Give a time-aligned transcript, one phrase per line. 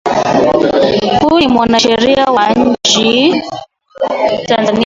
[1.21, 3.43] huyu ni mwanasheria nchini
[4.45, 4.79] tanzania